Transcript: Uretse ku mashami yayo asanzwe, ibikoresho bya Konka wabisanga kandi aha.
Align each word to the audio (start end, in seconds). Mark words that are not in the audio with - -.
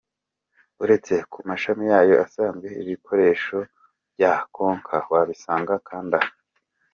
Uretse 0.83 1.13
ku 1.31 1.39
mashami 1.49 1.83
yayo 1.91 2.15
asanzwe, 2.25 2.67
ibikoresho 2.81 3.57
bya 4.13 4.33
Konka 4.55 4.95
wabisanga 5.11 5.73
kandi 5.87 6.13
aha. 6.19 6.31